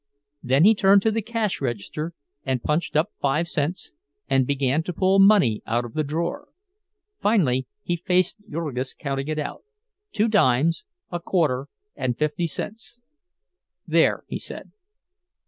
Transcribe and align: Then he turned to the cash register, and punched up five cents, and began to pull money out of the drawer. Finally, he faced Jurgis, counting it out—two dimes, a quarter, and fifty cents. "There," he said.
Then 0.41 0.63
he 0.65 0.73
turned 0.73 1.03
to 1.03 1.11
the 1.11 1.21
cash 1.21 1.61
register, 1.61 2.15
and 2.43 2.63
punched 2.63 2.95
up 2.95 3.11
five 3.21 3.47
cents, 3.47 3.91
and 4.27 4.47
began 4.47 4.81
to 4.81 4.93
pull 4.93 5.19
money 5.19 5.61
out 5.67 5.85
of 5.85 5.93
the 5.93 6.03
drawer. 6.03 6.47
Finally, 7.21 7.67
he 7.83 7.97
faced 7.97 8.37
Jurgis, 8.49 8.95
counting 8.95 9.27
it 9.27 9.37
out—two 9.37 10.27
dimes, 10.27 10.85
a 11.11 11.19
quarter, 11.19 11.67
and 11.95 12.17
fifty 12.17 12.47
cents. 12.47 12.99
"There," 13.85 14.23
he 14.25 14.39
said. 14.39 14.71